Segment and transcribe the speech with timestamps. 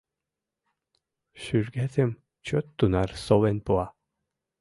[1.41, 2.11] Шӱргетым
[2.45, 3.85] чот тунар совен пуа.